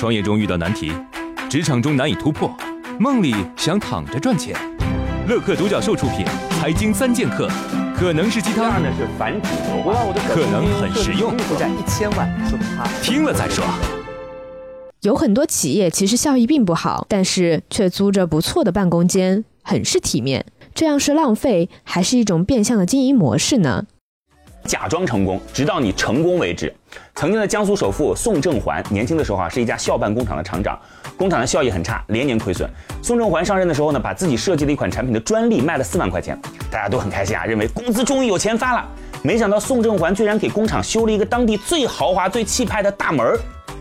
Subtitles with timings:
[0.00, 0.90] 创业中遇到难题，
[1.50, 2.50] 职场中难以突破，
[2.98, 4.56] 梦里想躺着赚钱。
[5.28, 6.24] 乐客独角兽出品，
[6.58, 7.46] 《财经三剑客》
[7.94, 13.62] 可能是鸡汤，呢是繁体油我让我的可能很实用负债一千万，说他听了再说。
[15.02, 20.46] 有很多企业其实效益并不好，但是却租着不错的办公间，很是体面。
[20.74, 23.84] 这样是浪费，还是一种变相的经营模式呢？
[24.64, 26.72] 假装成功，直到你成功为止。
[27.14, 30.78] 曾经的江苏首富宋正环，年轻的时候啊，是一家校办工厂的厂长，
[31.16, 32.68] 工厂的效益很差，连年亏损。
[33.02, 36.38] 宋正环上任的时候呢，把自己设计的一款产品的专利卖了四万块钱，
[36.70, 38.88] 大家都很开心啊，认为工资终于有钱发了。
[39.22, 43.38] 没想到宋正环居然给工厂修了一个当地最豪华、最气派的大门儿，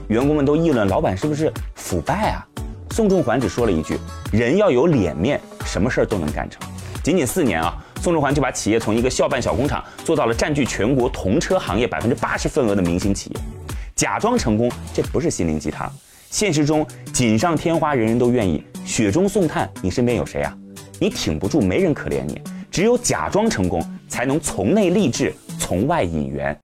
[0.08, 2.46] 员工们都议论老板是不是腐败啊？
[2.92, 3.98] 宋仲环只说了一句
[4.34, 6.62] ：“人要有脸面，什么事儿都能干成。”
[7.02, 13.35] 仅仅四年啊，宋仲环就把企业从一个校办小工厂做到了占据全国童车行业百分之八十份额的明星企业。
[13.95, 15.91] 假装成功，这不是心灵鸡汤。
[16.30, 20.56] 现实中，锦上添花人人都愿意，雪中送炭，你身边有谁啊？
[21.00, 22.41] 你挺不住，没人可怜你。
[22.72, 26.58] 只有假装成功，才能从内励志，从外引援。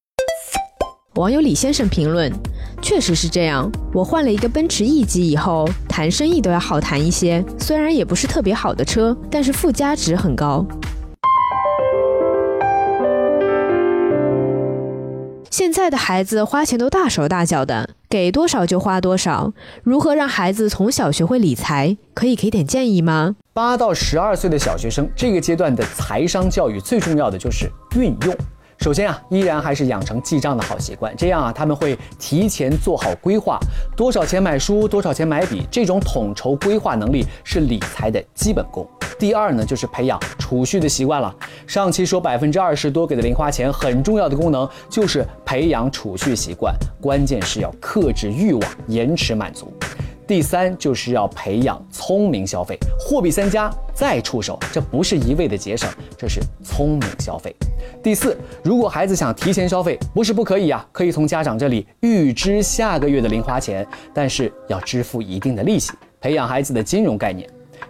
[1.15, 2.31] 网友李先生评论：
[2.81, 3.69] 确实是这样。
[3.93, 7.43] 我换了一个奔驰 E 级以后，谈生意都要好谈一些。
[7.57, 10.65] 虽然也不是特别好的车，但是附加值很高。
[15.57, 19.53] 现在的孩子花钱都大手大脚的，给多少就花多少。
[19.83, 21.95] 如何让孩子从小学会理财？
[22.13, 23.37] 可以给点建议吗？
[23.53, 28.35] 八到十二岁的小学生这个阶段的财商教育最重要的就是运用。
[28.79, 33.57] 首先啊，依然还是养成记账的好习惯，这样啊，他们会提前做好规划，
[33.95, 38.85] 多少钱买书，多少钱买笔，这种统筹规划能力是理财的基本功。
[39.25, 41.35] 第二呢，就是培养储蓄的习惯了。
[41.65, 49.73] 上期说百分之二十多给的零花钱，很重要的功能就是培养储蓄习惯，关键是要克制欲望，延迟满足。
[50.27, 57.55] 第三就是要培养聪明消费，货比三家再出手，这不是一味的节省，这是聪明消费。
[58.03, 67.49] 第四，如果孩子想提前消费，不是不可以啊，可以从家长这里预支下个月的零花钱，但是要支付一定的利息，培养孩子的金融概念。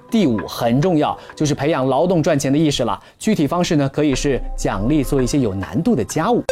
[0.10, 2.98] 第五很重要，就是培养劳动赚钱的意识了。
[3.20, 6.44] 具体方式呢，可以是奖励做一些有难度的家务。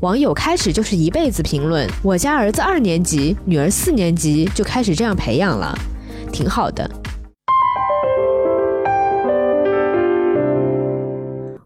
[0.00, 5.76] 网友开始就是一辈子评论，我家儿子二年级，女儿四年级就开始这样培养了，
[6.32, 6.88] 挺好的。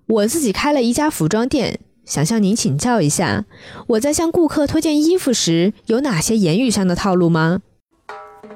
[0.06, 3.44] 我自己开了一家服装店，想向您请教一下，
[3.88, 7.60] 我在向顾客推荐衣服时，有哪些言语上的套路吗？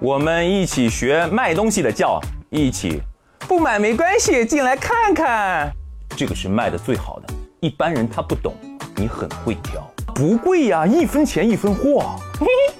[0.01, 2.21] 我们一起学卖东西的叫
[2.51, 3.01] 一起，
[3.41, 5.73] 不买没关系，进来看看。
[6.17, 8.55] 这个是卖的最好的，一般人他不懂，
[8.97, 12.17] 你很会挑，不贵呀，一分钱一分货。
[12.39, 12.75] 嘿嘿，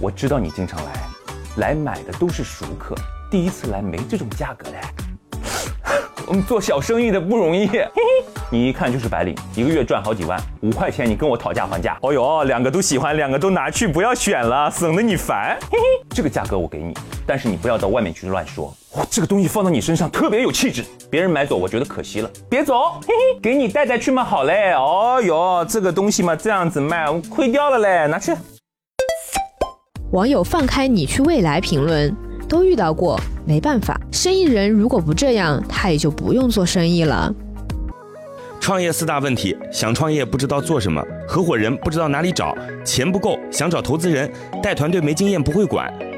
[0.00, 0.92] 我知道你经常来，
[1.56, 2.94] 来买的都是熟客，
[3.30, 4.78] 第一次来没这种价格的。
[6.26, 8.02] 我们做小生意的不容易，嘿嘿，
[8.52, 16.92] 你一看就是白领，一个月赚好几万，五块钱你跟我讨价还价，哦哟，两个都喜欢，两个都拿去，不要选了，省得你烦，嘿嘿，这个价格我给你，
[17.24, 28.32] 但是你不要到外面去乱说，哇，这个东西放到你身上特别有气质，别人买走我觉得可惜了，别走，嘿嘿，给你带带去嘛，好嘞，哦哟，这个东西嘛这样子卖，亏掉了嘞，拿去。
[30.10, 32.12] 网友放开你去未来评论
[32.48, 37.32] 都遇到过，没办法，生意人如果不这样，他也就不用做生意了。
[38.60, 42.54] 创业四大问题：想创业不知道做什么，合伙人不知道哪里找，
[42.84, 44.30] 钱不够想找投资人，
[44.62, 45.92] 带团队没经验不会管。